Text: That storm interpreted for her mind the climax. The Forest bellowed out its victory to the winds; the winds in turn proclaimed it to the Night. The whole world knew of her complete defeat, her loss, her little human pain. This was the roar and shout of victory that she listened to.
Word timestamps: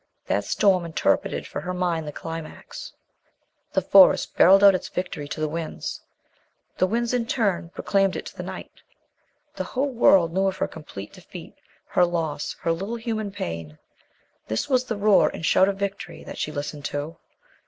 That 0.25 0.45
storm 0.45 0.83
interpreted 0.83 1.45
for 1.45 1.61
her 1.61 1.75
mind 1.75 2.07
the 2.07 2.11
climax. 2.11 2.91
The 3.71 3.83
Forest 3.83 4.35
bellowed 4.35 4.63
out 4.63 4.73
its 4.73 4.89
victory 4.89 5.27
to 5.27 5.39
the 5.39 5.47
winds; 5.47 6.01
the 6.79 6.87
winds 6.87 7.13
in 7.13 7.27
turn 7.27 7.69
proclaimed 7.69 8.15
it 8.15 8.25
to 8.25 8.35
the 8.35 8.41
Night. 8.41 8.81
The 9.55 9.63
whole 9.63 9.91
world 9.91 10.33
knew 10.33 10.47
of 10.47 10.57
her 10.57 10.67
complete 10.67 11.13
defeat, 11.13 11.53
her 11.89 12.03
loss, 12.03 12.55
her 12.61 12.71
little 12.71 12.95
human 12.95 13.29
pain. 13.31 13.77
This 14.47 14.67
was 14.67 14.85
the 14.85 14.97
roar 14.97 15.29
and 15.29 15.45
shout 15.45 15.69
of 15.69 15.77
victory 15.77 16.23
that 16.23 16.39
she 16.39 16.51
listened 16.51 16.85
to. 16.85 17.17